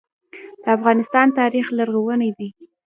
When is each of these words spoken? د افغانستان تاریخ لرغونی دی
د 0.61 0.63
افغانستان 0.77 1.27
تاریخ 1.39 1.65
لرغونی 1.77 2.29
دی 2.37 2.49